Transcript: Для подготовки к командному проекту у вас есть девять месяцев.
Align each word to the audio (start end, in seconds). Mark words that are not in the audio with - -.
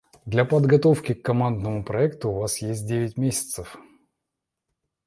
Для 0.25 0.45
подготовки 0.45 1.13
к 1.13 1.21
командному 1.21 1.83
проекту 1.83 2.31
у 2.31 2.39
вас 2.39 2.57
есть 2.63 2.87
девять 2.87 3.17
месяцев. 3.17 3.77